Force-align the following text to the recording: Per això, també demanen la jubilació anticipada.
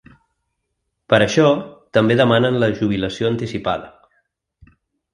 Per 1.13 1.19
això, 1.25 1.45
també 1.99 2.19
demanen 2.23 2.59
la 2.65 2.73
jubilació 2.81 3.33
anticipada. 3.33 3.95